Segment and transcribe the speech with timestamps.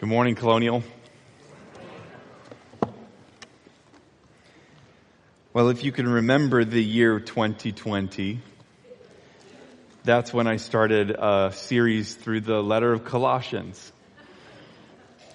[0.00, 0.82] Good morning, Colonial.
[5.52, 8.40] Well, if you can remember the year 2020,
[10.02, 13.92] that's when I started a series through the letter of Colossians.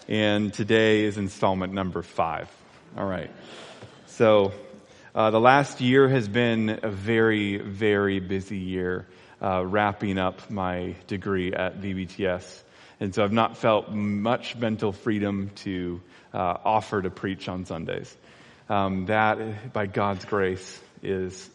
[0.07, 2.49] And today is installment number five.
[2.97, 3.29] All right.
[4.07, 4.51] So,
[5.13, 9.05] uh, the last year has been a very, very busy year,
[9.39, 12.63] uh, wrapping up my degree at VBTS.
[12.99, 16.01] And so I've not felt much mental freedom to
[16.33, 18.15] uh, offer to preach on Sundays.
[18.69, 21.49] Um, that, by God's grace, is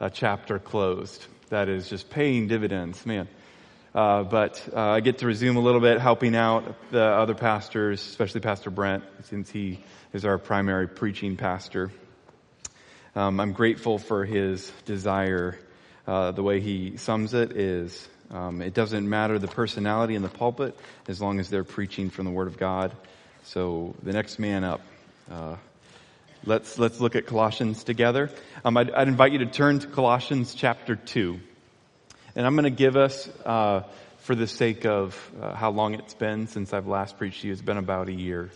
[0.00, 1.24] a chapter closed.
[1.50, 3.28] That is just paying dividends, man.
[3.94, 8.00] Uh, but uh, I get to resume a little bit, helping out the other pastors,
[8.06, 9.82] especially Pastor Brent, since he
[10.12, 11.90] is our primary preaching pastor.
[13.14, 15.58] Um, I'm grateful for his desire.
[16.06, 20.28] Uh, the way he sums it is um, it doesn't matter the personality in the
[20.28, 20.76] pulpit
[21.08, 22.92] as long as they're preaching from the Word of God.
[23.44, 24.80] So the next man up.
[25.30, 25.56] Uh,
[26.44, 28.30] let's let's look at Colossians together.
[28.64, 31.40] Um, I'd, I'd, invite you to turn to Colossians chapter two,
[32.34, 33.82] and I'm going to give us, uh,
[34.18, 37.52] for the sake of uh, how long it's been since I've last preached to you,
[37.52, 38.50] it's been about a year.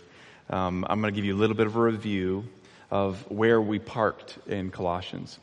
[0.49, 2.45] Um, I'm going to give you a little bit of a review
[2.89, 5.39] of where we parked in Colossians.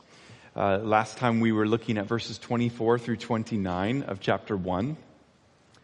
[0.59, 4.97] Uh, last time we were looking at verses 24 through 29 of chapter 1.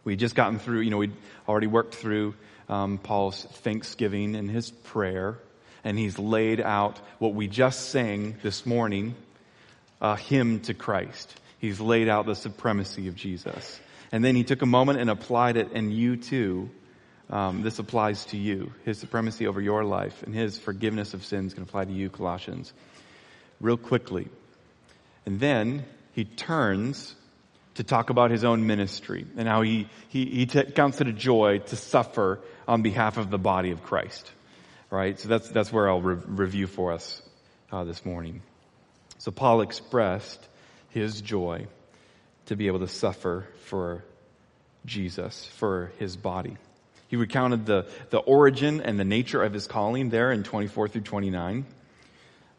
[0.02, 1.12] We'd just gotten through, you know, we'd
[1.48, 2.34] already worked through
[2.68, 5.38] um, Paul's thanksgiving and his prayer,
[5.84, 9.14] and he's laid out what we just sang this morning,
[10.00, 11.32] a hymn to Christ.
[11.60, 13.78] He's laid out the supremacy of Jesus.
[14.10, 16.68] And then he took a moment and applied it, and you too,
[17.30, 18.72] um, this applies to you.
[18.84, 22.72] His supremacy over your life and his forgiveness of sins can apply to you, Colossians.
[23.60, 24.28] Real quickly,
[25.26, 27.14] and then he turns
[27.74, 31.12] to talk about his own ministry and how he, he, he t- counts it a
[31.12, 34.30] joy to suffer on behalf of the body of Christ.
[34.90, 35.18] Right?
[35.18, 37.20] So that's, that's where I'll re- review for us
[37.72, 38.42] uh, this morning.
[39.18, 40.46] So Paul expressed
[40.90, 41.66] his joy
[42.46, 44.04] to be able to suffer for
[44.86, 46.56] Jesus, for his body.
[47.08, 51.02] He recounted the, the origin and the nature of his calling there in 24 through
[51.02, 51.64] 29.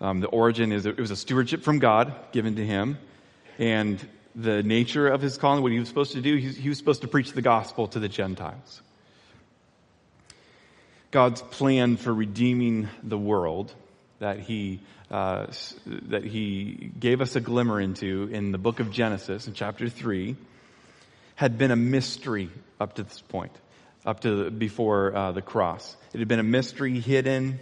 [0.06, 3.00] Um, the origin is it was a stewardship from God given to him,
[3.58, 4.00] and
[4.36, 7.08] the nature of his calling, what he was supposed to do, he, was supposed to
[7.08, 8.84] preach the gospel to the Gentiles.
[11.10, 13.74] God's plan for redeeming the world
[14.20, 14.80] that he
[15.10, 15.48] uh,
[15.88, 20.36] that he gave us a glimmer into in the book of Genesis in chapter three
[21.34, 23.54] had been a mystery up to this point,
[24.06, 25.98] up to before uh, the cross.
[26.14, 27.60] It had been a mystery hidden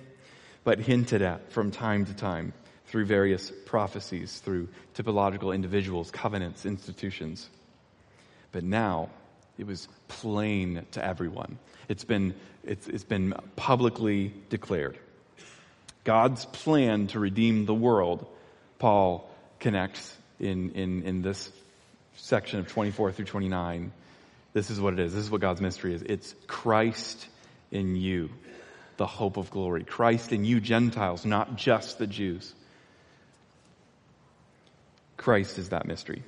[0.64, 2.54] but hinted at from time to time
[2.88, 7.50] through various prophecies, through typological individuals, covenants, institutions.
[8.52, 9.10] But now
[9.58, 11.58] it was plain to everyone.
[11.90, 14.98] It's been, it's, it's been publicly declared.
[16.04, 18.28] God's plan to redeem the world,
[18.78, 19.30] Paul
[19.60, 21.52] connects in, in, in this
[22.18, 23.92] section of 24 through 29.
[24.54, 25.14] This is what it is.
[25.14, 26.04] This is what God's mystery is.
[26.04, 27.28] It's Christ
[27.72, 28.30] in you
[28.98, 29.84] the hope of glory.
[29.84, 32.54] Christ in you Gentiles, not just the Jews.
[35.18, 36.24] Christ is that mystery.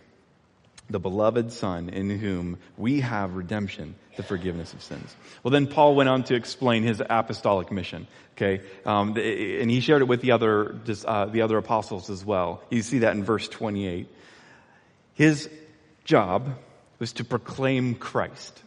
[0.90, 5.16] The beloved Son in whom we have redemption, the forgiveness of sins.
[5.42, 8.08] Well, then Paul went on to explain his apostolic mission.
[8.38, 12.62] Okay, um, and he shared it with the other uh, the other apostles as well.
[12.70, 14.08] You see that in verse twenty eight.
[15.16, 15.50] His
[16.04, 16.56] job
[17.00, 18.62] was to proclaim Christ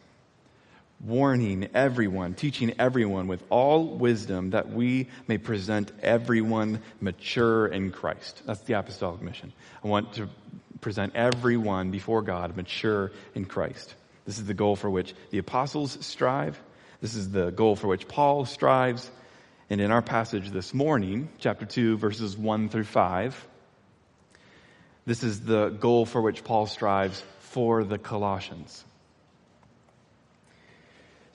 [1.00, 8.42] warning everyone, teaching everyone with all wisdom that we may present everyone mature in Christ.
[8.44, 9.52] That's the apostolic mission.
[9.84, 10.28] I want to
[10.80, 13.94] present everyone before God mature in Christ.
[14.26, 16.60] This is the goal for which the apostles strive.
[17.00, 19.08] This is the goal for which Paul strives.
[19.70, 23.46] And in our passage this morning, chapter 2, verses 1 through 5,
[25.06, 28.84] this is the goal for which Paul strives for the Colossians.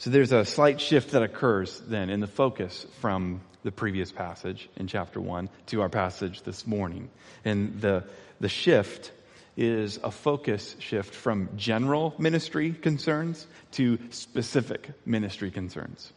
[0.03, 4.67] So there's a slight shift that occurs then in the focus from the previous passage
[4.75, 7.09] in chapter 1 to our passage this morning.
[7.45, 8.03] And the,
[8.41, 9.13] the shift
[9.55, 16.11] is a focus shift from general ministry concerns to specific ministry concerns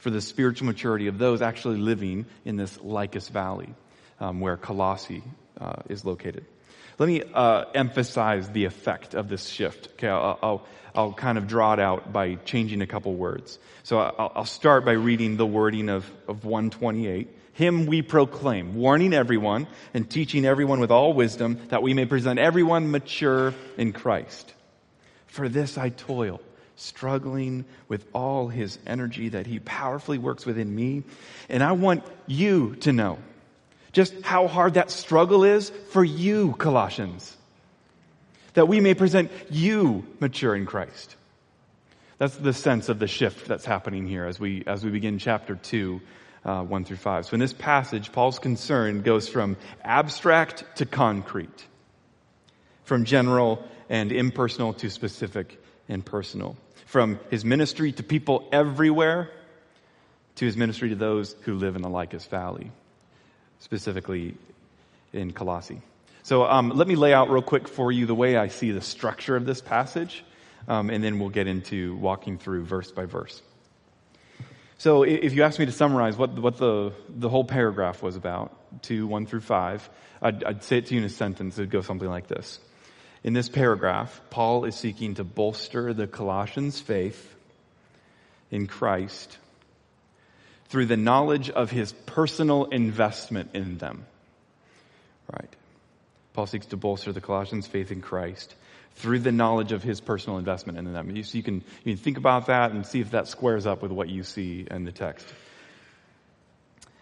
[0.00, 3.74] for the spiritual maturity of those actually living in this Lycus Valley
[4.20, 5.22] um, where Colossae
[5.58, 6.44] uh, is located.
[6.98, 9.90] Let me uh, emphasize the effect of this shift.
[9.92, 10.66] Okay, I'll, I'll,
[10.96, 13.56] I'll, kind of draw it out by changing a couple words.
[13.84, 17.28] So I'll, I'll start by reading the wording of, of 128.
[17.52, 22.40] Him we proclaim, warning everyone and teaching everyone with all wisdom that we may present
[22.40, 24.52] everyone mature in Christ.
[25.26, 26.40] For this I toil,
[26.74, 31.04] struggling with all his energy that he powerfully works within me.
[31.48, 33.18] And I want you to know
[33.98, 37.36] just how hard that struggle is for you, Colossians.
[38.54, 41.16] That we may present you mature in Christ.
[42.18, 45.56] That's the sense of the shift that's happening here as we, as we begin chapter
[45.56, 46.00] 2,
[46.44, 47.26] uh, 1 through 5.
[47.26, 51.66] So in this passage, Paul's concern goes from abstract to concrete,
[52.84, 56.56] from general and impersonal to specific and personal,
[56.86, 59.28] from his ministry to people everywhere
[60.36, 62.70] to his ministry to those who live in the Lycus Valley,
[63.60, 64.34] specifically
[65.12, 65.80] in Colossae.
[66.22, 68.80] So um, let me lay out real quick for you the way I see the
[68.80, 70.24] structure of this passage
[70.68, 73.42] um, and then we'll get into walking through verse by verse.
[74.76, 78.54] So if you ask me to summarize what, what the, the whole paragraph was about,
[78.82, 79.90] 2, 1 through 5,
[80.22, 81.58] I'd, I'd say it to you in a sentence.
[81.58, 82.60] It would go something like this.
[83.24, 87.34] In this paragraph, Paul is seeking to bolster the Colossians' faith
[88.50, 89.38] in Christ
[90.68, 94.04] through the knowledge of his personal investment in them.
[95.32, 95.54] Right.
[96.32, 98.54] Paul seeks to bolster the Colossians' faith in Christ
[98.94, 101.14] through the knowledge of his personal investment in them.
[101.14, 103.82] You, so you, can, you can think about that and see if that squares up
[103.82, 105.26] with what you see in the text.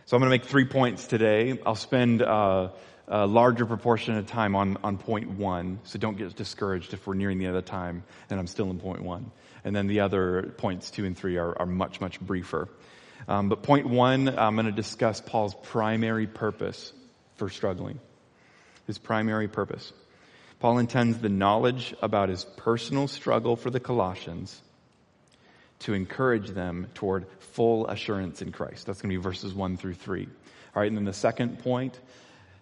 [0.05, 1.59] So I'm going to make three points today.
[1.65, 2.69] I'll spend uh,
[3.09, 7.15] a larger proportion of time on, on point one, so don't get discouraged if we're
[7.15, 9.31] nearing the the time and I'm still in point one.
[9.65, 12.69] And then the other points two and three are, are much, much briefer.
[13.29, 16.93] Um, but point one, I'm going to discuss Paul's primary purpose
[17.37, 17.99] for struggling.
[18.87, 19.93] His primary purpose.
[20.61, 24.61] Paul intends the knowledge about his personal struggle for the Colossians
[25.81, 28.87] to encourage them toward full assurance in Christ.
[28.87, 30.27] That's going to be verses 1 through 3.
[30.75, 31.99] All right, and then the second point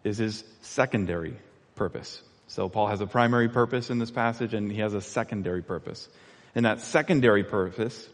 [0.03, 1.37] is his secondary
[1.77, 2.21] purpose.
[2.49, 6.09] So Paul has a primary purpose in this passage and he has a secondary purpose.
[6.55, 8.09] And that secondary purpose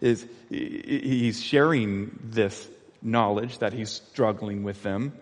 [0.00, 2.68] is he's sharing this
[3.02, 5.12] knowledge that he's struggling with them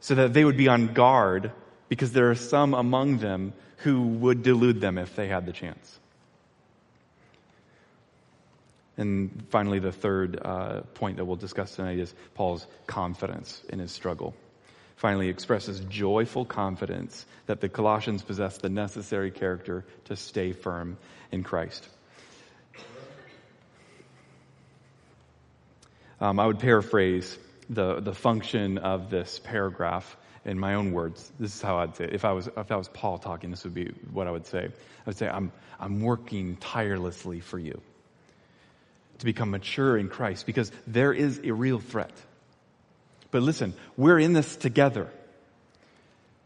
[0.00, 1.52] so that they would be on guard
[1.88, 5.98] because there are some among them who would delude them if they had the chance.
[8.96, 13.90] And finally, the third uh, point that we'll discuss tonight is Paul's confidence in his
[13.90, 14.34] struggle.
[14.96, 20.96] Finally, expresses joyful confidence that the Colossians possess the necessary character to stay firm
[21.32, 21.88] in Christ.
[26.22, 27.36] Um, I would paraphrase
[27.68, 32.04] the, the function of this paragraph in my own words, this is how I'd say
[32.04, 32.14] it.
[32.14, 34.66] If I was, if I was Paul talking, this would be what I would say.
[34.66, 37.80] I would say, I'm, I'm working tirelessly for you
[39.18, 42.12] to become mature in Christ because there is a real threat.
[43.32, 45.10] But listen, we're in this together.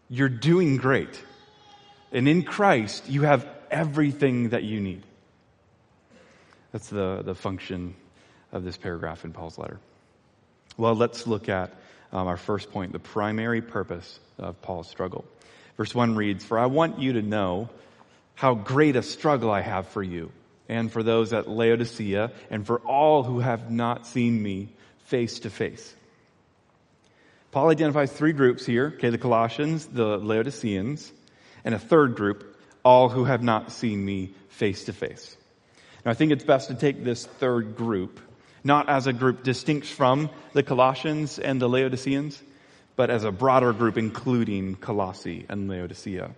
[0.09, 1.23] You're doing great.
[2.13, 5.03] And in Christ, you have everything that you need.
[6.73, 7.95] That's the, the function
[8.57, 9.79] of this paragraph in Paul's letter.
[10.77, 11.73] Well, let's look at
[12.13, 15.25] um, our first point, the primary purpose of Paul's struggle.
[15.77, 17.69] Verse 1 reads, For I want you to know
[18.35, 20.33] how great a struggle I have for you
[20.69, 24.69] and for those at Laodicea and for all who have not seen me
[25.05, 25.95] face to face.
[27.53, 31.11] Paul identifies three groups here, okay, the Colossians, the Laodiceans,
[31.65, 35.37] and a third group, all who have not seen me face to face.
[36.05, 38.21] Now I think it's best to take this third group
[38.67, 42.43] not as a group distinct from the Colossians and the Laodiceans,
[42.97, 46.33] but as a broader group including Colossae and Laodicea,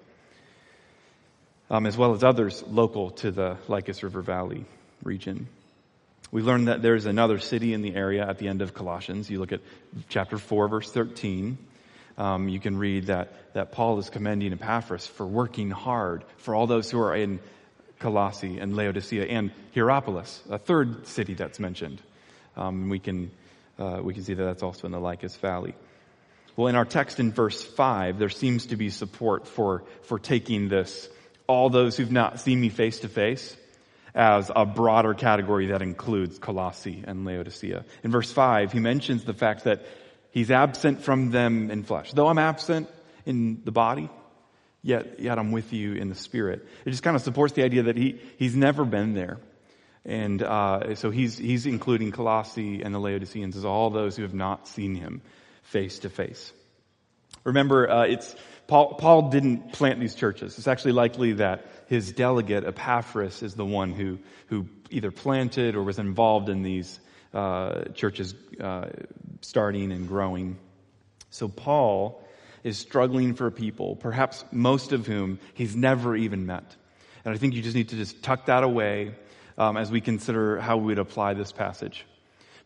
[1.70, 4.66] um, as well as others local to the Lycus River Valley
[5.02, 5.48] region.
[6.30, 9.30] We learned that there's another city in the area at the end of Colossians.
[9.30, 9.60] You look at
[10.10, 11.56] chapter 4, verse 13.
[12.18, 16.66] Um, you can read that, that Paul is commending Epaphras for working hard for all
[16.66, 17.40] those who are in
[17.98, 22.02] Colossae and Laodicea and Hierapolis, a third city that's mentioned.
[22.58, 23.30] Um, we can
[23.78, 25.74] uh, we can see that that's also in the Lycus Valley.
[26.56, 30.68] Well, in our text in verse five, there seems to be support for for taking
[30.68, 31.08] this
[31.46, 33.56] all those who've not seen me face to face
[34.14, 37.84] as a broader category that includes Colossae and Laodicea.
[38.02, 39.86] In verse five, he mentions the fact that
[40.32, 42.12] he's absent from them in flesh.
[42.12, 42.88] Though I'm absent
[43.24, 44.10] in the body,
[44.82, 46.66] yet yet I'm with you in the spirit.
[46.84, 49.38] It just kind of supports the idea that he he's never been there.
[50.08, 54.32] And uh, so he's, he's including Colossae and the Laodiceans as all those who have
[54.32, 55.20] not seen him
[55.64, 56.50] face to face.
[57.44, 58.34] Remember, uh, it's
[58.68, 60.56] Paul, Paul didn't plant these churches.
[60.56, 65.82] It's actually likely that his delegate, Epaphras, is the one who, who either planted or
[65.82, 66.98] was involved in these
[67.34, 68.88] uh, churches uh,
[69.42, 70.58] starting and growing.
[71.28, 72.24] So Paul
[72.64, 76.76] is struggling for people, perhaps most of whom he's never even met.
[77.26, 79.14] And I think you just need to just tuck that away
[79.58, 82.06] um, as we consider how we would apply this passage.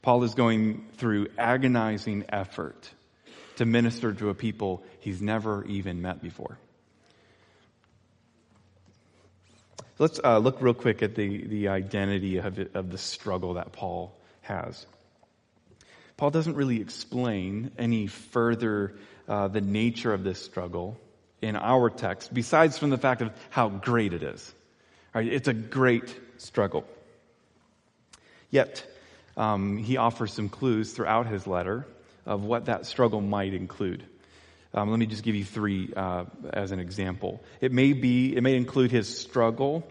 [0.03, 2.91] Paul is going through agonizing effort
[3.57, 6.59] to minister to a people he's never even met before.
[9.99, 13.73] Let's uh, look real quick at the, the identity of, it, of the struggle that
[13.73, 14.87] Paul has.
[16.17, 18.95] Paul doesn't really explain any further
[19.29, 20.99] uh, the nature of this struggle
[21.41, 24.55] in our text, besides from the fact of how great it is.
[25.15, 25.27] Right?
[25.27, 26.85] It's a great struggle.
[28.51, 28.85] Yet,
[29.37, 31.87] um, he offers some clues throughout his letter
[32.27, 34.05] of what that struggle might include.
[34.75, 37.43] Um, let me just give you three uh, as an example.
[37.61, 39.87] It may be, it may include his struggle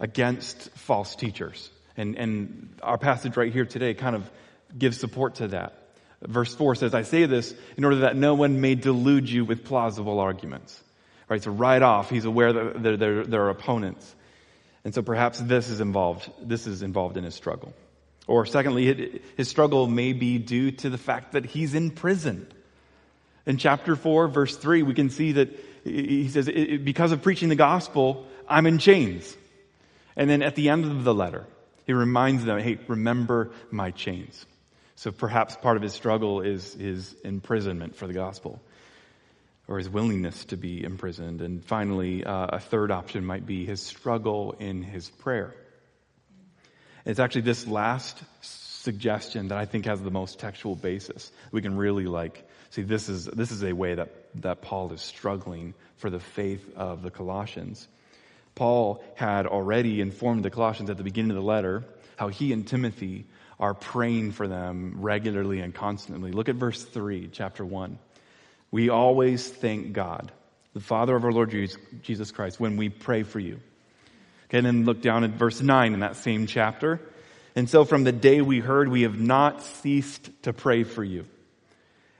[0.00, 4.28] against false teachers, and and our passage right here today kind of
[4.76, 5.74] gives support to that.
[6.22, 9.64] Verse four says, "I say this in order that no one may delude you with
[9.64, 10.82] plausible arguments."
[11.28, 11.42] Right.
[11.42, 14.14] So right off, he's aware that there, there are opponents,
[14.84, 16.30] and so perhaps this is involved.
[16.40, 17.72] This is involved in his struggle.
[18.26, 22.46] Or secondly, his struggle may be due to the fact that he's in prison.
[23.46, 25.48] In chapter 4, verse 3, we can see that
[25.84, 26.48] he says,
[26.84, 29.36] because of preaching the gospel, I'm in chains.
[30.14, 31.46] And then at the end of the letter,
[31.84, 34.46] he reminds them, hey, remember my chains.
[34.94, 38.60] So perhaps part of his struggle is his imprisonment for the gospel
[39.72, 41.40] or his willingness to be imprisoned.
[41.40, 45.54] And finally, uh, a third option might be his struggle in his prayer.
[47.06, 51.32] It's actually this last suggestion that I think has the most textual basis.
[51.52, 54.10] We can really like see this is this is a way that
[54.42, 57.88] that Paul is struggling for the faith of the Colossians.
[58.54, 61.82] Paul had already informed the Colossians at the beginning of the letter
[62.16, 63.24] how he and Timothy
[63.58, 66.30] are praying for them regularly and constantly.
[66.30, 67.98] Look at verse 3, chapter 1.
[68.72, 70.32] We always thank God,
[70.74, 71.54] the Father of our Lord
[72.02, 73.60] Jesus Christ, when we pray for you.
[74.48, 77.00] Okay, and then look down at verse 9 in that same chapter.
[77.54, 81.26] And so from the day we heard, we have not ceased to pray for you,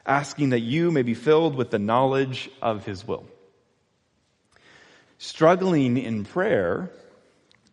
[0.04, 3.26] asking that you may be filled with the knowledge of his will.
[5.16, 6.90] Struggling in prayer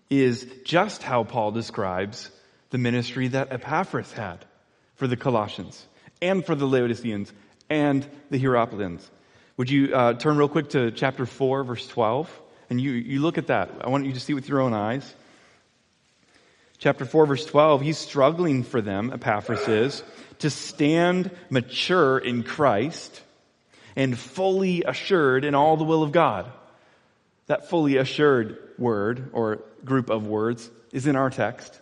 [0.09, 2.31] is just how Paul describes
[2.69, 4.45] the ministry that Epaphras had
[4.95, 5.85] for the Colossians
[6.21, 7.33] and for the Laodiceans
[7.69, 9.09] and the Hierapolis.
[9.57, 12.41] Would you uh, turn real quick to chapter 4, verse 12?
[12.69, 13.69] And you, you look at that.
[13.81, 15.13] I want you to see with your own eyes.
[16.77, 20.03] Chapter 4, verse 12, he's struggling for them, Epaphras is,
[20.39, 23.21] to stand mature in Christ
[23.97, 26.49] and fully assured in all the will of God.
[27.47, 31.77] That fully assured word or group of words is in our text.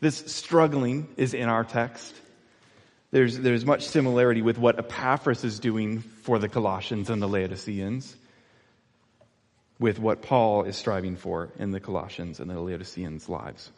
[0.00, 2.14] This struggling is in our text.
[3.12, 8.16] There's, there's much similarity with what Epaphras is doing for the Colossians and the Laodiceans
[9.78, 13.70] with what Paul is striving for in the Colossians and the Laodiceans' lives.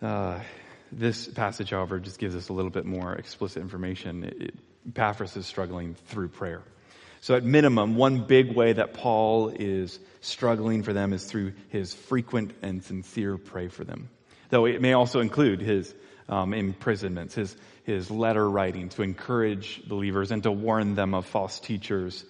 [0.00, 0.40] Uh,
[0.90, 4.24] this passage, however, just gives us a little bit more explicit information.
[4.24, 4.54] It,
[4.88, 6.62] Epaphras is struggling through prayer.
[7.20, 11.92] So, at minimum, one big way that Paul is struggling for them is through his
[11.92, 14.08] frequent and sincere pray for them.
[14.48, 15.94] Though it may also include his
[16.28, 21.58] um, imprisonments, his, his letter writing to encourage believers and to warn them of false
[21.60, 22.24] teachers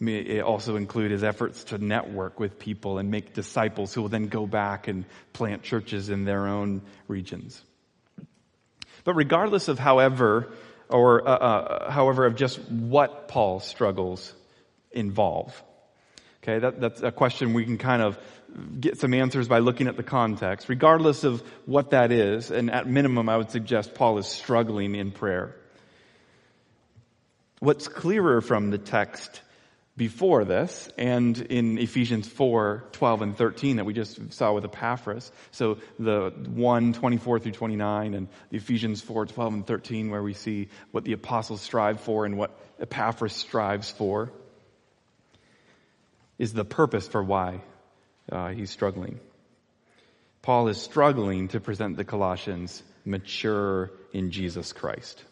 [0.00, 4.26] may also include his efforts to network with people and make disciples who will then
[4.26, 7.62] go back and plant churches in their own regions.
[9.04, 10.48] But regardless of however,
[10.88, 14.32] or uh, uh, however, of just what Paul's struggles
[14.90, 15.62] involve,
[16.42, 18.18] okay, that, that's a question we can kind of
[18.80, 20.68] get some answers by looking at the context.
[20.68, 25.12] Regardless of what that is, and at minimum, I would suggest Paul is struggling in
[25.12, 25.54] prayer.
[27.60, 29.40] What's clearer from the text
[29.96, 35.30] before this and in Ephesians 4, 12 and 13 that we just saw with Epaphras.
[35.52, 40.34] So the 1, 24 through 29 and the Ephesians 4, 12 and 13 where we
[40.34, 44.32] see what the apostles strive for and what Epaphras strives for
[46.38, 47.60] is the purpose for why
[48.30, 49.20] uh, he's struggling.
[50.42, 55.24] Paul is struggling to present the Colossians mature in Jesus Christ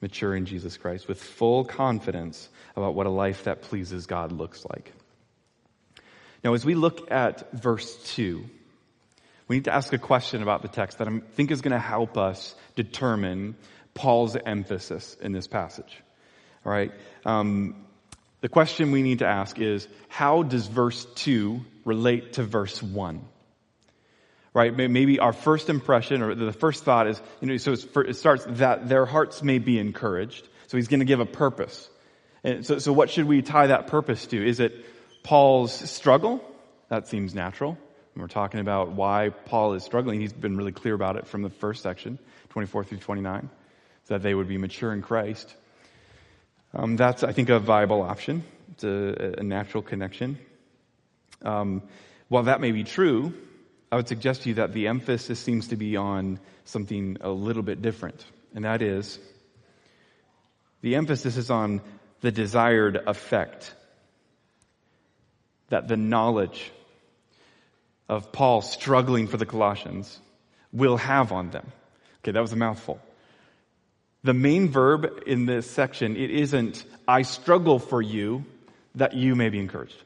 [0.00, 4.64] mature in Jesus Christ with full confidence about what a life that pleases God looks
[4.64, 4.92] like.
[6.44, 8.44] Now, as we look at verse 2,
[9.48, 11.78] we need to ask a question about the text that I think is going to
[11.78, 13.56] help us determine
[13.94, 16.00] Paul's emphasis in this passage.
[16.64, 16.92] All right?
[17.24, 17.86] Um,
[18.40, 23.20] the question we need to ask is how does verse 2 relate to verse 1?
[24.58, 24.74] right?
[24.74, 28.88] Maybe our first impression or the first thought is, you know, so it starts that
[28.88, 30.48] their hearts may be encouraged.
[30.66, 31.88] So he's going to give a purpose.
[32.42, 34.44] And so, so what should we tie that purpose to?
[34.44, 34.84] Is it
[35.22, 36.44] Paul's struggle?
[36.88, 37.78] That seems natural.
[38.16, 40.20] we're talking about why Paul is struggling.
[40.20, 42.18] He's been really clear about it from the first section,
[42.48, 43.50] 24 through 29,
[44.04, 45.54] so that they would be mature in Christ.
[46.74, 48.44] Um, that's, I think, a viable option.
[48.72, 50.38] It's a, a natural connection.
[51.42, 51.82] Um,
[52.28, 53.32] while that may be true,
[53.90, 57.62] I would suggest to you that the emphasis seems to be on something a little
[57.62, 58.22] bit different,
[58.54, 59.18] and that is
[60.82, 61.80] the emphasis is on
[62.20, 63.74] the desired effect
[65.70, 66.70] that the knowledge
[68.08, 70.20] of Paul struggling for the Colossians
[70.72, 71.66] will have on them.
[72.22, 73.00] Okay, that was a mouthful.
[74.24, 78.44] The main verb in this section, it isn't, I struggle for you
[78.94, 79.96] that you may be encouraged.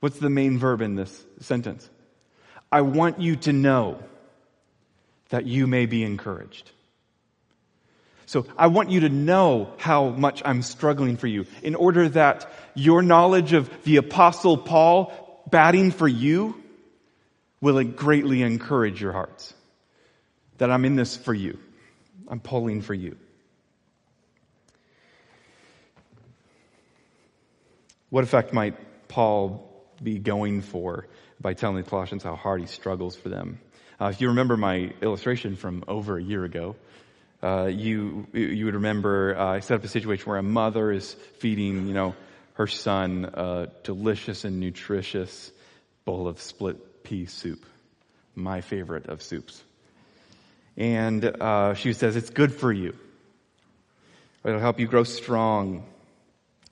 [0.00, 1.88] What's the main verb in this sentence?
[2.70, 4.02] I want you to know
[5.30, 6.70] that you may be encouraged.
[8.26, 12.50] So I want you to know how much I'm struggling for you in order that
[12.74, 15.12] your knowledge of the apostle Paul
[15.50, 16.62] batting for you
[17.60, 19.54] will greatly encourage your hearts.
[20.58, 21.58] That I'm in this for you.
[22.28, 23.16] I'm pulling for you.
[28.10, 29.70] What effect might Paul
[30.02, 31.08] be going for
[31.40, 33.58] by telling the Colossians how hard he struggles for them?
[34.00, 36.76] Uh, if you remember my illustration from over a year ago,
[37.42, 41.14] uh, you you would remember uh, I set up a situation where a mother is
[41.38, 42.14] feeding you know
[42.54, 45.52] her son a delicious and nutritious
[46.04, 47.66] bowl of split pea soup,
[48.34, 49.62] my favorite of soups,
[50.76, 52.96] and uh, she says it's good for you.
[54.44, 55.86] It'll help you grow strong.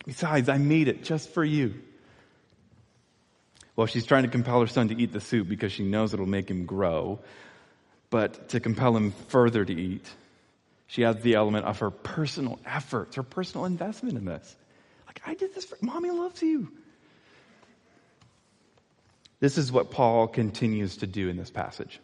[0.05, 1.75] Besides, I made it just for you.
[3.77, 6.27] Well, she's trying to compel her son to eat the soup because she knows it'll
[6.27, 7.21] make him grow.
[8.11, 10.07] But to compel him further to eat,
[10.87, 14.57] she adds the element of her personal efforts, her personal investment in this.
[15.07, 16.71] Like, I did this for mommy loves you.
[19.41, 21.99] This is what Paul continues to do in this passage.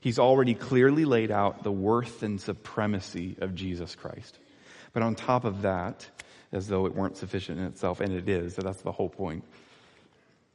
[0.00, 4.38] He's already clearly laid out the worth and supremacy of Jesus Christ.
[4.92, 6.08] But on top of that,
[6.52, 9.44] as though it weren't sufficient in itself, and it is, so that's the whole point.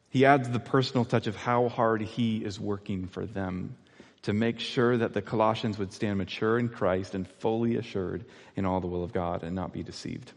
[0.10, 3.76] He adds the personal touch of how hard he is working for them
[4.24, 8.26] to make sure that the Colossians would stand mature in Christ and fully assured
[8.56, 10.32] in all the will of God and not be deceived.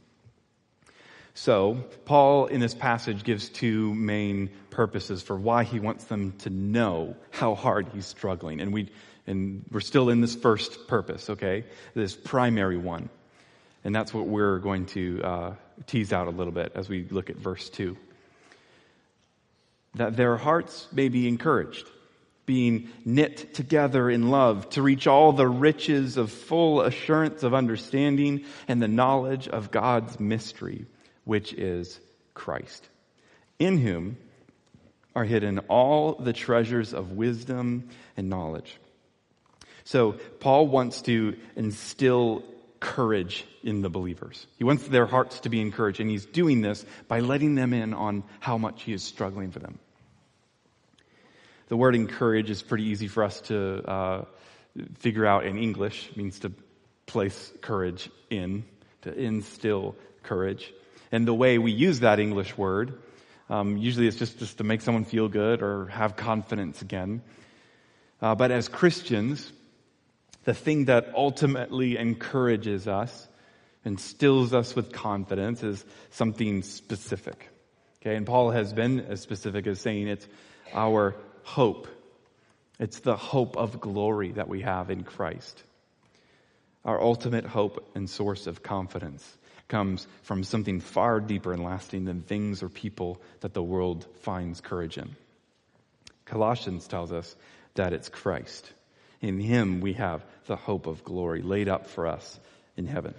[1.37, 6.51] So, Paul in this passage gives two main purposes for why he wants them to
[6.51, 8.63] know how hard he's struggling.
[8.63, 8.89] And we
[9.27, 11.65] and we're still in this first purpose, okay?
[11.93, 13.11] This primary one.
[13.85, 15.55] And that's what we're going to uh,
[15.87, 17.99] tease out a little bit as we look at verse 2.
[19.97, 21.87] That their hearts may be encouraged
[22.47, 28.45] being knit together in love to reach all the riches of full assurance of understanding
[28.69, 30.87] and the knowledge of God's mystery,
[31.27, 32.01] which is
[32.35, 32.89] Christ,
[33.59, 34.17] in whom
[35.15, 38.79] are hidden all the treasures of wisdom and knowledge.
[39.85, 42.45] So Paul wants to instill
[42.81, 44.47] courage in the believers.
[44.59, 47.93] He wants their hearts to be encouraged, and he's doing this by letting them in
[47.93, 49.79] on how much he is struggling for them.
[51.69, 54.25] The word encourage is pretty easy for us to uh,
[54.99, 56.11] figure out in English.
[56.11, 56.53] It means to
[57.07, 58.65] place courage in,
[59.03, 60.73] to instill courage.
[61.13, 62.99] And the way we use that English word,
[63.49, 67.23] um, usually it's just, just to make someone feel good or have confidence again.
[68.21, 69.53] Uh, but as Christians,
[70.45, 73.29] the thing that ultimately encourages us,
[73.85, 77.49] instills us with confidence, is something specific.
[78.01, 80.27] Okay, and Paul has been as specific as saying it's
[80.73, 81.89] our hope.
[82.79, 85.63] It's the hope of glory that we have in Christ.
[86.85, 89.25] Our ultimate hope and source of confidence
[89.69, 94.61] comes from something far deeper and lasting than things or people that the world finds
[94.61, 95.17] courage in.
[96.25, 97.35] Colossians tells us
[97.75, 98.71] that it's Christ.
[99.21, 102.39] In Him we have the hope of glory laid up for us
[102.77, 103.15] in heaven.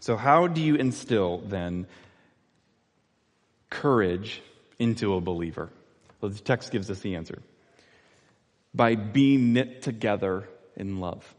[0.00, 1.86] So how do you instill then
[3.70, 4.42] courage
[4.78, 5.70] into a believer?
[6.20, 7.40] Well, the text gives us the answer.
[8.74, 11.34] By being knit together in love.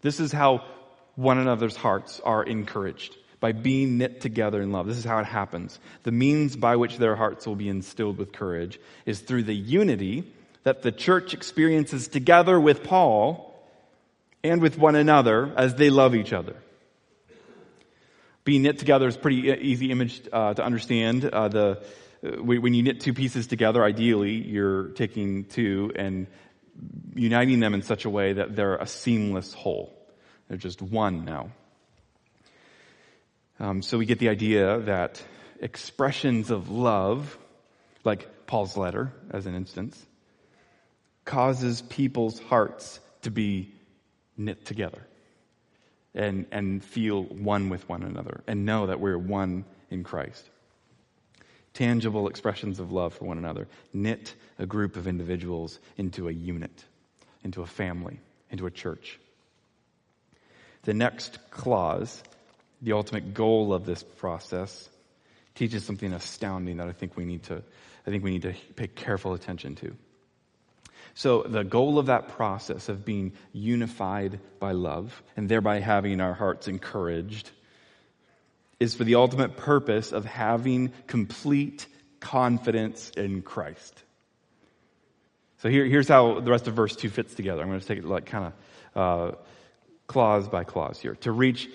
[0.00, 0.64] This is how
[1.14, 3.16] one another's hearts are encouraged.
[3.42, 4.86] By being knit together in love.
[4.86, 5.80] This is how it happens.
[6.04, 10.32] The means by which their hearts will be instilled with courage is through the unity
[10.62, 13.52] that the church experiences together with Paul
[14.44, 16.54] and with one another as they love each other.
[18.44, 21.24] Being knit together is pretty easy image uh, to understand.
[21.24, 21.84] Uh, the
[22.24, 26.28] uh, when you knit two pieces together, ideally, you're taking two and
[27.16, 29.92] uniting them in such a way that they're a seamless whole.
[30.46, 31.50] They're just one now.
[33.62, 35.22] Um, so we get the idea that
[35.60, 37.38] expressions of love,
[38.02, 40.04] like Paul's letter, as an instance,
[41.24, 43.72] causes people's hearts to be
[44.36, 45.06] knit together
[46.12, 50.44] and, and feel one with one another and know that we're one in Christ.
[51.72, 56.84] Tangible expressions of love for one another knit a group of individuals into a unit,
[57.44, 58.18] into a family,
[58.50, 59.20] into a church.
[60.82, 62.24] The next clause,
[62.82, 64.88] the ultimate goal of this process,
[65.54, 67.62] teaches something astounding that I think we need to,
[68.06, 69.96] I think we need to pay careful attention to.
[71.14, 76.32] So the goal of that process of being unified by love and thereby having our
[76.32, 77.50] hearts encouraged
[78.80, 81.86] is for the ultimate purpose of having complete
[82.18, 84.02] confidence in Christ.
[85.58, 87.62] So here, here's how the rest of verse 2 fits together.
[87.62, 88.52] I'm going to take it like kind
[88.94, 89.36] of uh,
[90.06, 91.14] clause by clause here.
[91.16, 91.68] To reach,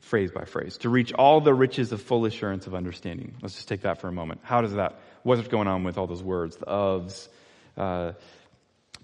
[0.00, 3.34] phrase by phrase, to reach all the riches of full assurance of understanding.
[3.42, 4.40] Let's just take that for a moment.
[4.42, 7.28] How does that, what's going on with all those words, the ofs,
[7.76, 8.12] uh,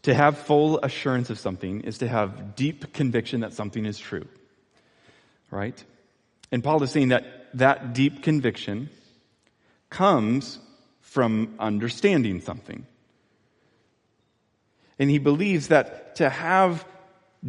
[0.02, 4.26] to have full assurance of something is to have deep conviction that something is true.
[5.50, 5.82] Right?
[6.50, 8.90] And Paul is saying that that deep conviction
[9.90, 10.58] comes
[11.00, 12.86] from understanding something.
[14.98, 16.84] And he believes that to have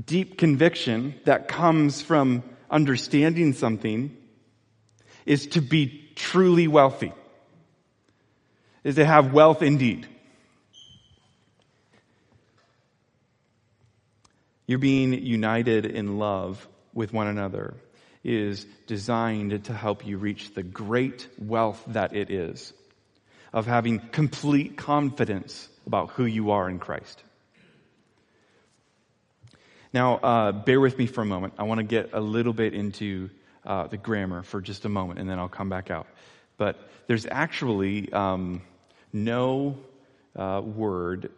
[0.05, 4.17] deep conviction that comes from understanding something
[5.25, 7.13] is to be truly wealthy,
[8.83, 10.07] is to have wealth indeed.
[14.65, 17.75] You're being united in love with one another
[18.23, 22.73] is designed to help you reach the great wealth that it is
[23.51, 27.21] of having complete confidence about who you are in Christ.
[29.93, 31.53] Now, uh, bear with me for a moment.
[31.59, 33.29] I want to get a little bit into
[33.63, 36.07] uh, the grammar for just a moment, and then I'll come back out.
[36.57, 38.63] But there's actually um,
[39.11, 39.77] no
[40.35, 41.31] uh, word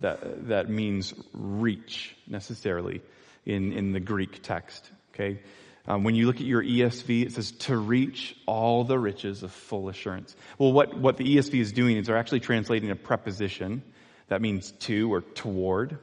[0.00, 3.02] that, that means reach necessarily
[3.44, 4.88] in, in the Greek text.
[5.12, 5.40] Okay?
[5.88, 9.50] Um, when you look at your ESV, it says to reach all the riches of
[9.50, 10.36] full assurance.
[10.56, 13.82] Well, what, what the ESV is doing is they're actually translating a preposition
[14.28, 15.98] that means to or toward,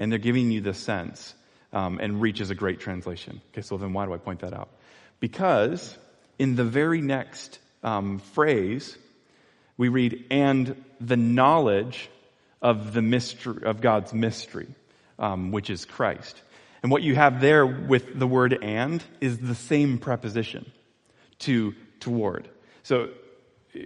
[0.00, 1.34] and they're giving you the sense.
[1.72, 3.40] Um, and reach is a great translation.
[3.52, 4.70] Okay, so then why do I point that out?
[5.20, 5.96] Because
[6.36, 8.98] in the very next um, phrase,
[9.76, 12.10] we read, and the knowledge
[12.60, 14.66] of the mystery, of God's mystery,
[15.18, 16.42] um, which is Christ.
[16.82, 20.70] And what you have there with the word and is the same preposition
[21.40, 22.48] to toward.
[22.82, 23.10] So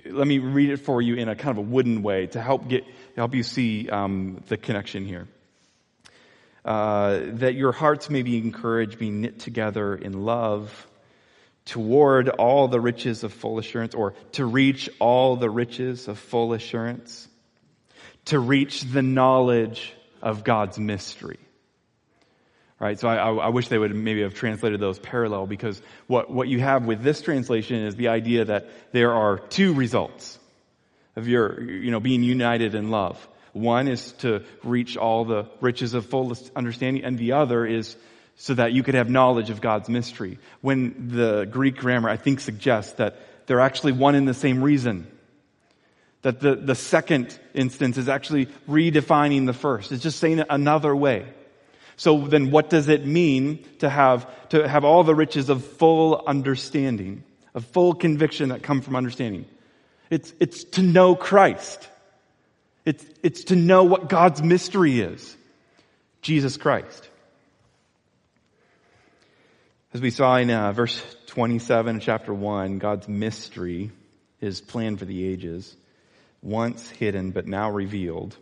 [0.07, 2.69] let me read it for you in a kind of a wooden way to help
[2.69, 2.85] get
[3.17, 5.29] help you see um, the connection here.
[6.65, 10.87] Uh, that your hearts may be encouraged, be knit together in love
[11.67, 16.53] toward all the riches of full assurance, or to reach all the riches of full
[16.55, 17.29] assurance
[18.27, 21.39] to reach the knowledge of God's mystery.
[22.81, 26.49] Right, so I, I, wish they would maybe have translated those parallel because what, what
[26.49, 30.39] you have with this translation is the idea that there are two results
[31.17, 33.27] of your, you know, being united in love.
[33.55, 37.97] One is to reach all the riches of full understanding, and the other is
[38.37, 40.39] so that you could have knowledge of God's mystery.
[40.61, 45.07] When the Greek grammar, I think, suggests that they're actually one and the same reason.
[46.23, 49.93] That the, the second instance is actually redefining the first.
[49.93, 51.27] It's just saying it another way.
[51.97, 56.25] So then what does it mean to have, to have all the riches of full
[56.27, 57.23] understanding,
[57.55, 59.47] of full conviction that come from understanding?
[60.11, 61.89] It's, it's to know Christ.
[62.85, 65.37] It's, it's to know what God's mystery is.
[66.23, 67.09] Jesus Christ.
[69.93, 73.93] As we saw in uh, verse 27 chapter 1, God's mystery,
[74.41, 75.77] his plan for the ages,
[76.43, 78.37] once hidden but now revealed,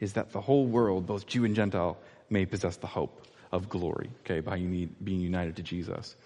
[0.00, 1.98] is that the whole world, both Jew and Gentile,
[2.30, 6.16] may possess the hope of glory, okay, by being united to Jesus.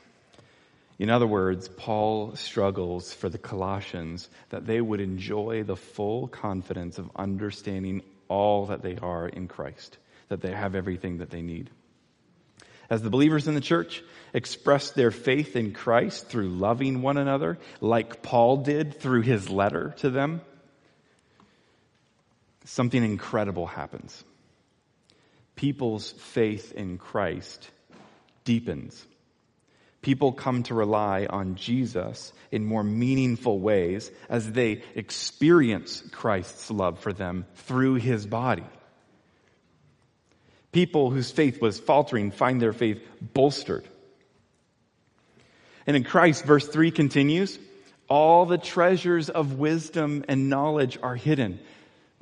[0.98, 6.98] In other words, Paul struggles for the Colossians that they would enjoy the full confidence
[6.98, 9.96] of understanding all that they are in Christ,
[10.28, 11.70] that they have everything that they need.
[12.90, 17.58] As the believers in the church express their faith in Christ through loving one another,
[17.80, 20.40] like Paul did through his letter to them,
[22.64, 24.24] something incredible happens.
[25.54, 27.70] People's faith in Christ
[28.44, 29.04] deepens.
[30.00, 37.00] People come to rely on Jesus in more meaningful ways as they experience Christ's love
[37.00, 38.64] for them through his body.
[40.70, 43.87] People whose faith was faltering find their faith bolstered.
[45.87, 47.58] And in Christ, verse 3 continues,
[48.08, 51.58] all the treasures of wisdom and knowledge are hidden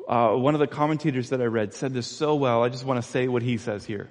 [0.06, 2.62] uh, one of the commentators that I read said this so well.
[2.62, 4.08] I just want to say what he says here.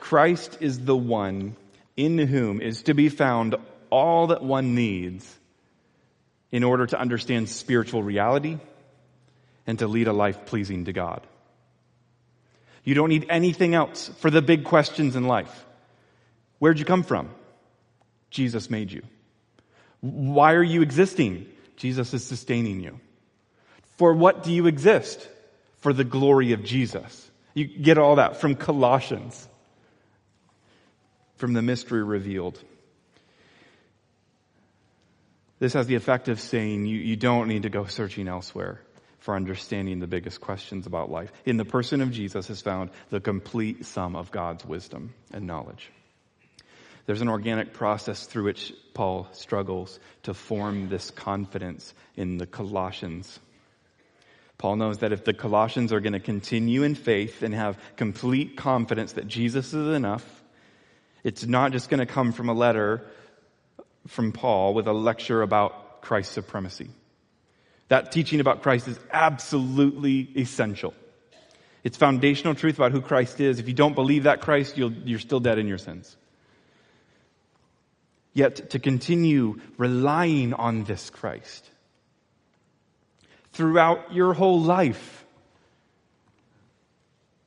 [0.00, 1.56] Christ is the one
[1.96, 3.56] in whom is to be found
[3.90, 5.38] all that one needs
[6.50, 8.58] in order to understand spiritual reality
[9.66, 11.26] and to lead a life pleasing to God.
[12.84, 15.64] You don't need anything else for the big questions in life.
[16.58, 17.30] Where'd you come from?
[18.30, 19.02] Jesus made you.
[20.00, 21.46] Why are you existing?
[21.76, 23.00] Jesus is sustaining you.
[23.96, 25.26] For what do you exist?
[25.78, 27.30] For the glory of Jesus.
[27.54, 29.48] You get all that from Colossians,
[31.36, 32.62] from the mystery revealed.
[35.58, 38.80] This has the effect of saying you, you don't need to go searching elsewhere
[39.20, 41.32] for understanding the biggest questions about life.
[41.44, 45.90] In the person of Jesus is found the complete sum of God's wisdom and knowledge.
[47.06, 53.38] There's an organic process through which Paul struggles to form this confidence in the Colossians.
[54.58, 58.56] Paul knows that if the Colossians are going to continue in faith and have complete
[58.56, 60.35] confidence that Jesus is enough,
[61.26, 63.04] it's not just going to come from a letter
[64.06, 66.88] from Paul with a lecture about Christ's supremacy.
[67.88, 70.94] That teaching about Christ is absolutely essential.
[71.82, 73.58] It's foundational truth about who Christ is.
[73.58, 76.16] If you don't believe that Christ, you are still dead in your sins.
[78.32, 81.68] Yet to continue relying on this Christ
[83.52, 85.15] throughout your whole life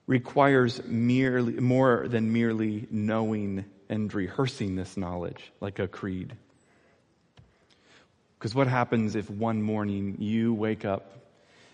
[0.09, 6.35] requires merely, more than merely knowing and rehearsing this knowledge like a creed.
[8.35, 11.27] Because what happens if one morning you wake up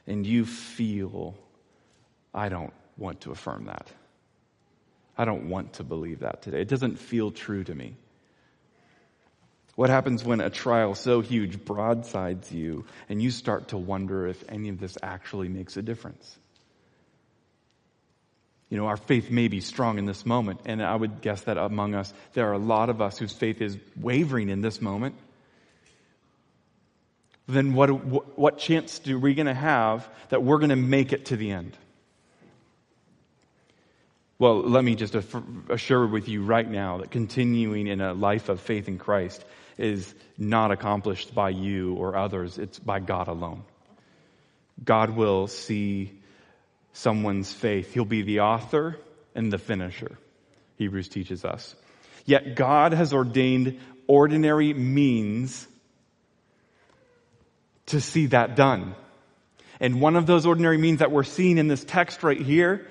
[0.06, 1.38] and you feel,
[2.34, 3.88] I don't want to affirm that.
[5.18, 6.60] I don't want to believe that today.
[6.60, 7.96] It doesn't feel true to me.
[9.76, 14.44] What happens when a trial so huge broadsides you and you start to wonder if
[14.50, 16.38] any of this actually makes a difference?
[18.70, 21.58] You know, our faith may be strong in this moment, and I would guess that
[21.58, 25.16] among us, there are a lot of us whose faith is wavering in this moment
[27.48, 27.90] then what,
[28.38, 31.52] what chance are we going to have that we're going to make it to the
[31.52, 31.78] end?
[34.38, 35.16] Well, let me just
[35.70, 39.44] assure with you right now that continuing in a life of faith in Christ
[39.78, 42.58] is not accomplished by you or others.
[42.58, 43.64] It's by God alone.
[44.84, 46.20] God will see
[46.96, 47.94] someone's faith.
[47.94, 48.98] He'll be the author
[49.36, 50.18] and the finisher.
[50.78, 51.76] Hebrews teaches us.
[52.26, 55.68] Yet God has ordained ordinary means
[57.88, 58.96] to see that done.
[59.80, 62.88] And one of those ordinary means that we're seeing in this text right here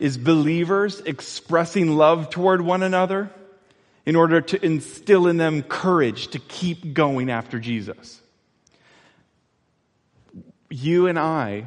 [0.00, 3.30] is believers expressing love toward one another
[4.04, 8.20] in order to instill in them courage to keep going after Jesus.
[10.68, 11.66] You and I,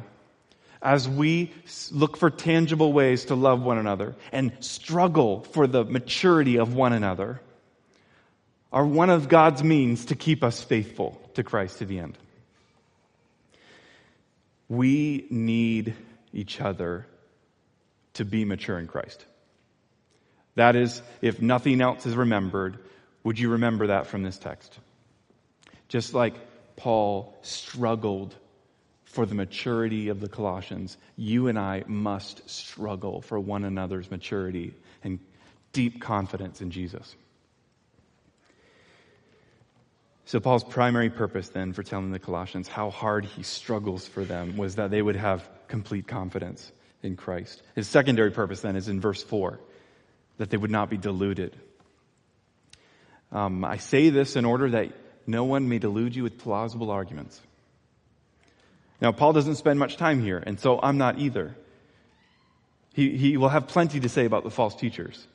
[0.84, 1.50] as we
[1.90, 6.92] look for tangible ways to love one another and struggle for the maturity of one
[6.92, 7.40] another,
[8.70, 12.18] are one of God's means to keep us faithful to Christ to the end.
[14.68, 15.94] We need
[16.32, 17.06] each other
[18.14, 19.24] to be mature in Christ.
[20.56, 22.78] That is, if nothing else is remembered,
[23.22, 24.78] would you remember that from this text?
[25.88, 26.34] Just like
[26.76, 28.34] Paul struggled
[29.14, 34.74] for the maturity of the Colossians, you and I must struggle for one another's maturity
[35.04, 35.20] and
[35.72, 37.14] deep confidence in Jesus.
[40.26, 44.56] So, Paul's primary purpose then for telling the Colossians how hard he struggles for them
[44.56, 46.72] was that they would have complete confidence
[47.02, 47.62] in Christ.
[47.74, 49.60] His secondary purpose then is in verse 4
[50.38, 51.54] that they would not be deluded.
[53.30, 54.92] Um, I say this in order that
[55.26, 57.40] no one may delude you with plausible arguments.
[59.00, 61.56] Now, Paul doesn't spend much time here, and so I'm not either.
[62.94, 65.26] He, he will have plenty to say about the false teachers.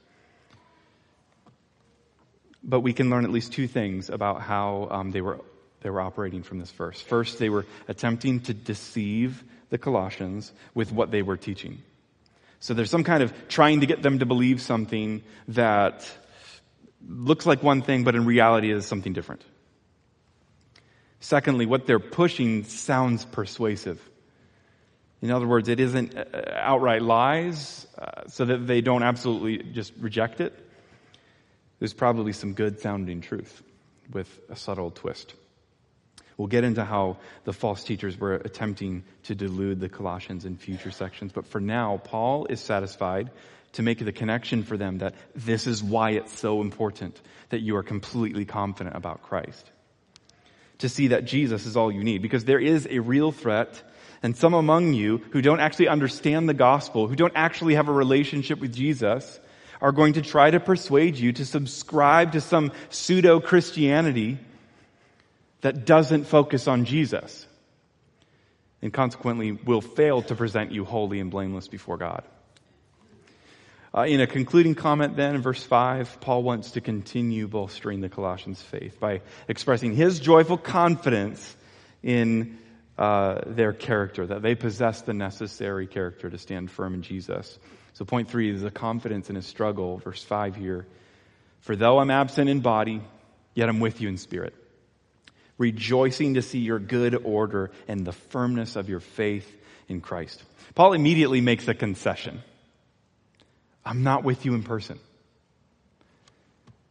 [2.64, 5.42] But we can learn at least two things about how um, they, were,
[5.82, 7.02] they were operating from this verse.
[7.02, 11.82] First, they were attempting to deceive the Colossians with what they were teaching.
[12.62, 16.10] So there's some kind of trying to get them to believe something that
[17.08, 19.44] looks like one thing, but in reality is something different.
[21.20, 24.02] Secondly, what they're pushing sounds persuasive.
[25.22, 29.94] In other words, it isn't uh, outright lies, uh, so that they don't absolutely just
[30.00, 30.54] reject it
[31.80, 33.64] there's probably some good sounding truth
[34.12, 35.34] with a subtle twist.
[36.38, 40.92] We'll get into how the false teachers were attempting to delude the Colossians in future
[40.92, 43.32] sections, but for now, Paul is satisfied
[43.74, 47.76] to make the connection for them that this is why it's so important that you
[47.76, 49.70] are completely confident about Christ.
[50.80, 53.84] To see that Jesus is all you need, because there is a real threat
[54.22, 57.94] And some among you who don't actually understand the gospel, who don't actually have a
[57.94, 59.40] relationship with Jesus,
[59.82, 64.38] are going to try to persuade you to subscribe to some pseudo Christianity
[65.62, 67.48] that doesn't focus on Jesus.
[68.82, 72.24] And consequently will fail to present you holy and blameless before God.
[73.96, 78.10] Uh, in a concluding comment then in verse 5, Paul wants to continue bolstering the
[78.10, 81.56] Colossians' faith by expressing his joyful confidence
[82.04, 82.60] in
[83.00, 87.58] uh, their character, that they possess the necessary character to stand firm in Jesus.
[87.94, 89.98] So point three is the confidence in his struggle.
[89.98, 90.86] Verse 5 here.
[91.62, 93.02] For though I'm absent in body,
[93.56, 94.54] yet I'm with you in spirit,
[95.58, 99.50] rejoicing to see your good order and the firmness of your faith
[99.88, 100.44] in Christ.
[100.76, 102.44] Paul immediately makes a concession.
[103.90, 105.00] I'm not with you in person.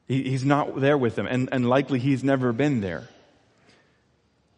[0.09, 3.09] He, he's not there with them, and, and likely he's never been there.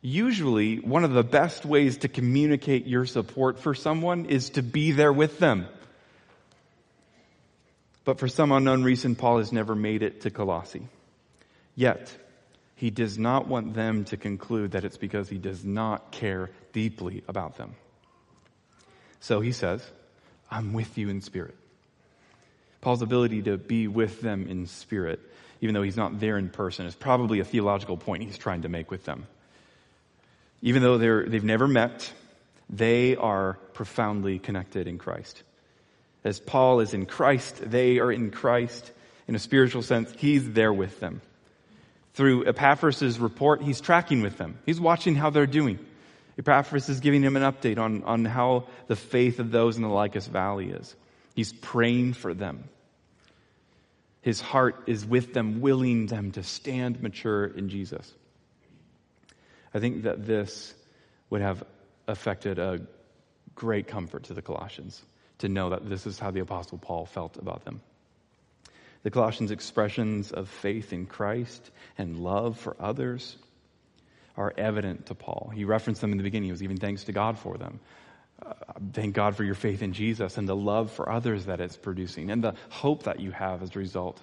[0.00, 4.92] Usually, one of the best ways to communicate your support for someone is to be
[4.92, 5.66] there with them.
[8.07, 10.88] But for some unknown reason, Paul has never made it to Colossae.
[11.76, 12.11] Yet,
[12.74, 17.22] he does not want them to conclude that it's because he does not care deeply
[17.29, 17.74] about them.
[19.20, 19.87] So he says,
[20.50, 21.55] I'm with you in spirit.
[22.81, 25.21] Paul's ability to be with them in spirit,
[25.61, 28.69] even though he's not there in person, is probably a theological point he's trying to
[28.69, 29.27] make with them.
[30.62, 32.12] Even though they're, they've never met,
[32.69, 35.43] they are profoundly connected in Christ.
[36.25, 38.90] As Paul is in Christ, they are in Christ.
[39.27, 41.21] In a spiritual sense, he's there with them.
[42.14, 44.59] Through Epaphras' report, he's tracking with them.
[44.66, 45.79] He's watching how they're doing.
[46.38, 49.88] Epaphras is giving him an update on, on how the faith of those in the
[49.88, 50.95] Lycus Valley is.
[51.35, 52.64] He's praying for them.
[54.23, 58.12] His heart is with them, willing them to stand mature in Jesus.
[59.73, 60.75] I think that this
[61.31, 61.64] would have
[62.07, 62.81] affected a
[63.55, 65.03] great comfort to the Colossians
[65.38, 67.81] to know that this is how the Apostle Paul felt about them.
[69.03, 73.37] The Colossians' expressions of faith in Christ and love for others
[74.37, 75.51] are evident to Paul.
[75.55, 76.49] He referenced them in the beginning.
[76.49, 77.81] He was giving thanks to God for them
[78.44, 78.53] uh,
[78.92, 82.31] thank God for your faith in Jesus and the love for others that it's producing
[82.31, 84.20] and the hope that you have as a result.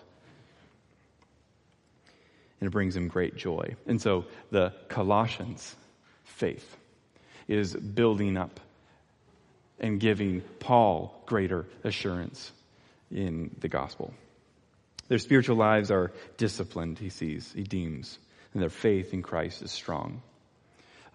[2.59, 3.75] And it brings him great joy.
[3.85, 5.75] And so the Colossians'
[6.23, 6.77] faith
[7.47, 8.59] is building up
[9.79, 12.51] and giving Paul greater assurance
[13.11, 14.13] in the gospel.
[15.07, 18.17] Their spiritual lives are disciplined, he sees, he deems,
[18.53, 20.21] and their faith in Christ is strong.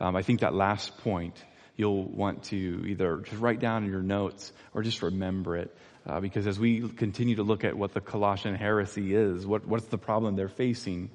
[0.01, 1.37] Um, I think that last point
[1.77, 5.75] you'll want to either just write down in your notes or just remember it.
[6.07, 9.87] Uh, because as we continue to look at what the Colossian heresy is, what, what's
[9.87, 11.11] the problem they're facing,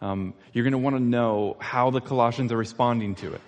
[0.00, 3.40] um, you're going to want to know how the Colossians are responding to it.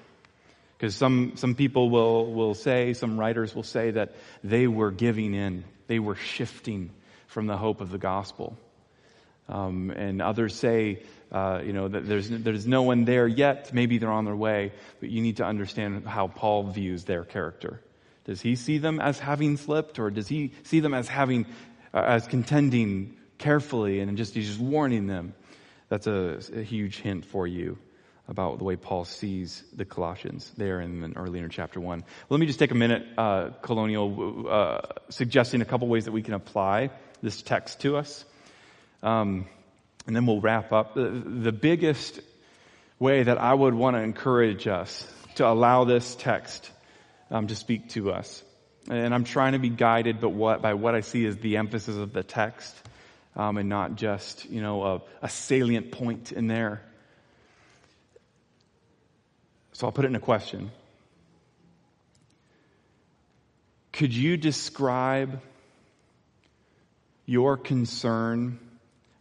[0.79, 4.15] Because some, some people will, will say, some writers will say that
[4.45, 6.91] they were giving in, they were shifting
[7.27, 8.57] from the hope of the gospel.
[9.49, 13.73] Um, and others say uh, you know, that there's, there's no one there yet.
[13.73, 17.81] Maybe they're on their way, but you need to understand how Paul views their character.
[18.25, 21.47] Does he see them as having slipped or does he see them as having,
[21.95, 25.35] uh, as contending carefully and just, he's just warning them?
[25.89, 27.79] That's a, a, huge hint for you
[28.27, 32.03] about the way Paul sees the Colossians there in, earlier in chapter one.
[32.29, 36.23] Let me just take a minute, uh, colonial, uh, suggesting a couple ways that we
[36.23, 36.91] can apply
[37.23, 38.25] this text to us.
[39.05, 39.47] Um,
[40.07, 40.95] and then we'll wrap up.
[40.95, 42.21] The, biggest
[42.99, 46.71] way that I would want to encourage us to allow this text
[47.31, 48.43] um, to speak to us.
[48.89, 51.97] And I'm trying to be guided but what, by what I see as the emphasis
[51.97, 52.75] of the text
[53.35, 56.83] um, and not just, you know, a, a salient point in there.
[59.73, 60.71] So I'll put it in a question.
[63.93, 65.43] Could you describe
[67.27, 68.59] your concern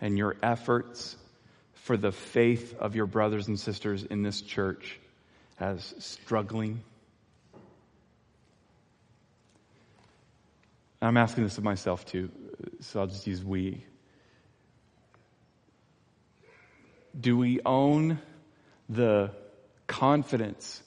[0.02, 1.16] and your efforts
[1.74, 5.00] for the faith of your brothers and sisters in this church
[5.60, 6.82] as struggling?
[11.02, 12.32] I'm asking this of myself too,
[12.80, 13.84] so I'll just use we.
[17.20, 18.20] Do we own
[18.90, 19.32] the
[19.88, 20.82] confidence,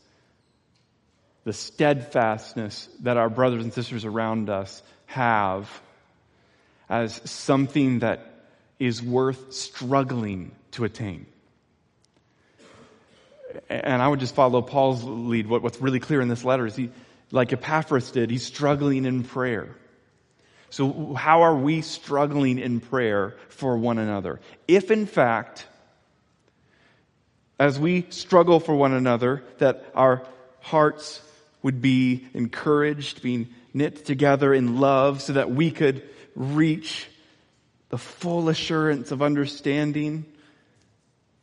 [1.45, 5.71] the steadfastness that our brothers and sisters around us have
[6.89, 8.28] as something that
[8.79, 11.27] is worth struggling to attain.
[13.69, 15.47] And I would just follow Paul's lead.
[15.47, 16.91] What, what's really clear in this letter is he,
[17.31, 19.75] like Epaphras did, he's struggling in prayer.
[20.71, 24.41] So how are we struggling in prayer for one another?
[24.67, 25.67] If in fact,
[27.59, 30.27] as we struggle for one another, that our
[30.61, 31.23] hearts
[31.63, 37.09] would be encouraged, being knit together in love so that we could reach
[37.91, 40.25] the full assurance of understanding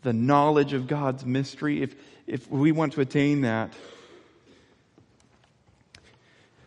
[0.03, 1.81] the knowledge of God's mystery.
[1.81, 1.95] If,
[2.27, 3.73] if we want to attain that,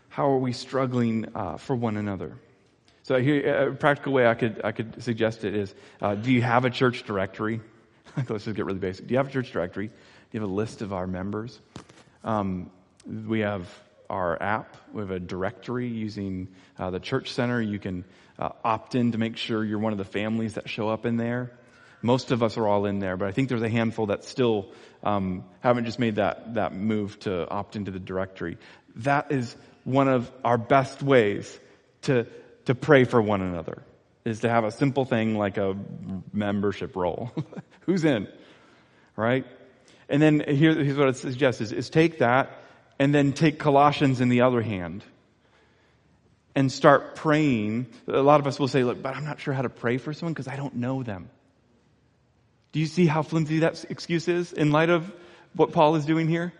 [0.08, 2.34] how are we struggling uh, for one another?
[3.04, 6.42] So here, a practical way I could, I could suggest it is, uh, do you
[6.42, 7.60] have a church directory?
[8.28, 9.06] Let's just get really basic.
[9.06, 9.86] Do you have a church directory?
[9.86, 9.94] Do
[10.32, 11.60] you have a list of our members?
[12.24, 12.70] Um,
[13.06, 13.66] we have
[14.10, 14.76] our app.
[14.92, 16.48] We have a directory using
[16.78, 17.62] uh, the church center.
[17.62, 18.04] You can
[18.38, 21.16] uh, opt in to make sure you're one of the families that show up in
[21.16, 21.50] there.
[22.00, 24.70] Most of us are all in there, but I think there's a handful that still
[25.02, 28.56] um, haven't just made that that move to opt into the directory.
[28.96, 31.58] That is one of our best ways
[32.02, 32.26] to
[32.66, 33.82] to pray for one another.
[34.24, 35.76] Is to have a simple thing like a
[36.32, 37.32] membership roll.
[37.80, 38.28] Who's in,
[39.16, 39.46] right?
[40.08, 42.50] And then here, here's what it suggests: is, is take that
[42.98, 45.02] and then take Colossians in the other hand
[46.58, 47.86] and start praying.
[48.08, 50.12] A lot of us will say, look, but I'm not sure how to pray for
[50.12, 51.30] someone because I don't know them.
[52.72, 55.08] Do you see how flimsy that excuse is in light of
[55.54, 56.52] what Paul is doing here?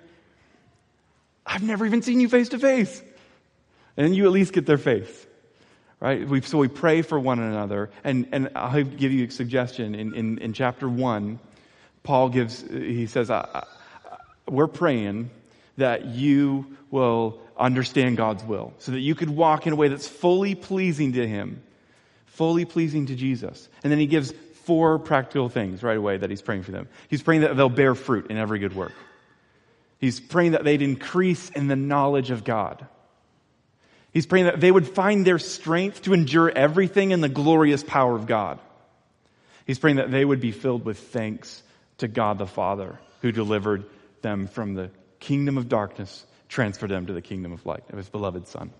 [1.45, 3.03] I've never even seen you face to face.
[3.97, 5.27] And you at least get their faith.
[5.99, 6.29] Right?
[6.29, 7.91] We, so we pray for one another.
[8.05, 9.97] And, and I'll give you a suggestion.
[9.97, 11.41] In, in, in chapter one,
[12.05, 13.67] Paul gives, he says, I, I,
[14.47, 15.31] we're praying
[15.79, 20.07] that you will understand God's will so that you could walk in a way that's
[20.07, 21.63] fully pleasing to Him,
[22.27, 23.69] fully pleasing to Jesus.
[23.83, 24.33] And then He gives
[24.65, 26.89] four practical things right away that He's praying for them.
[27.09, 28.93] He's praying that they'll bear fruit in every good work.
[29.99, 32.87] He's praying that they'd increase in the knowledge of God.
[34.13, 38.15] He's praying that they would find their strength to endure everything in the glorious power
[38.15, 38.59] of God.
[39.67, 41.63] He's praying that they would be filled with thanks
[41.99, 43.85] to God the Father who delivered
[44.23, 44.91] them from the
[45.21, 48.73] kingdom of darkness, transferred them to the kingdom of light of his beloved Son.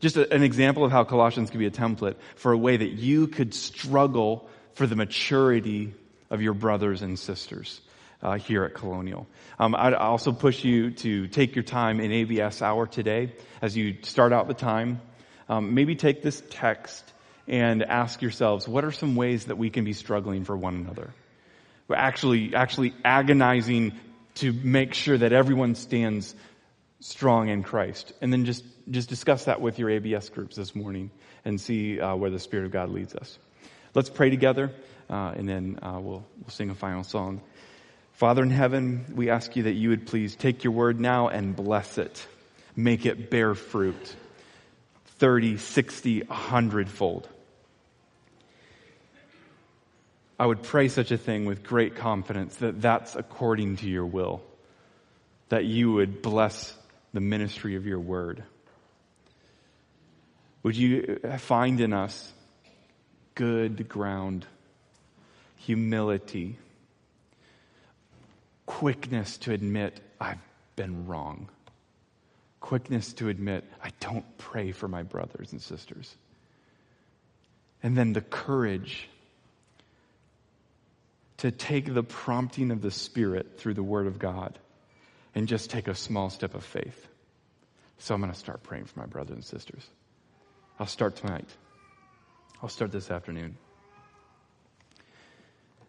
[0.00, 3.28] Just an example of how Colossians could be a template for a way that you
[3.28, 5.94] could struggle for the maturity
[6.30, 7.80] of your brothers and sisters
[8.20, 9.28] uh, here at Colonial.
[9.58, 13.32] Um, I'd also push you to take your time in ABS hour today
[13.62, 15.00] as you start out the time.
[15.48, 17.04] Um, maybe take this text
[17.46, 21.10] and ask yourselves, what are some ways that we can be struggling for one another?
[21.86, 23.92] We're actually, actually agonizing
[24.36, 26.34] to make sure that everyone stands
[27.00, 28.12] strong in Christ.
[28.20, 31.10] And then just, just discuss that with your ABS groups this morning
[31.44, 33.38] and see uh, where the Spirit of God leads us.
[33.94, 34.72] Let's pray together,
[35.08, 37.42] uh, and then uh, we'll, we'll sing a final song.
[38.14, 41.54] Father in heaven, we ask you that you would please take your word now and
[41.54, 42.26] bless it.
[42.76, 44.16] Make it bear fruit
[45.18, 47.28] 30, 60, 100 fold.
[50.38, 54.42] I would pray such a thing with great confidence that that's according to your will,
[55.48, 56.76] that you would bless
[57.12, 58.42] the ministry of your word.
[60.64, 62.32] Would you find in us
[63.34, 64.46] good ground,
[65.56, 66.58] humility,
[68.66, 70.38] quickness to admit I've
[70.74, 71.48] been wrong,
[72.60, 76.16] quickness to admit I don't pray for my brothers and sisters,
[77.82, 79.08] and then the courage
[81.38, 84.58] to take the prompting of the Spirit through the Word of God
[85.34, 87.08] and just take a small step of faith.
[87.98, 89.84] So I'm going to start praying for my brothers and sisters.
[90.78, 91.48] I'll start tonight.
[92.62, 93.56] I'll start this afternoon.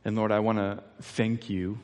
[0.03, 1.79] And Lord, I want to thank you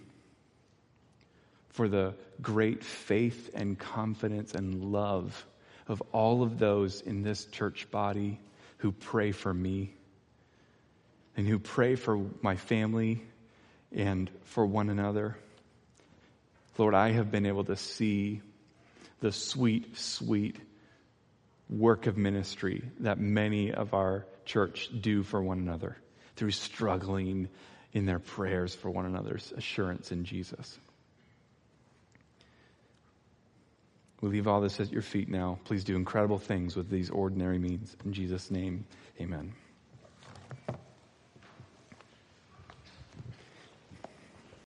[1.69, 5.45] for the great faith and confidence and love
[5.87, 8.39] of all of those in this church body
[8.77, 9.93] who pray for me
[11.35, 13.23] and who pray for my family
[13.91, 15.37] and for one another.
[16.77, 18.41] Lord, I have been able to see
[19.19, 20.57] the sweet, sweet
[21.69, 25.95] work of ministry that many of our church do for one another
[26.35, 27.47] through struggling
[27.93, 30.79] in their prayers for one another's assurance in Jesus.
[34.21, 35.59] We leave all this at your feet now.
[35.65, 37.95] Please do incredible things with these ordinary means.
[38.05, 38.85] In Jesus' name,
[39.19, 39.53] amen.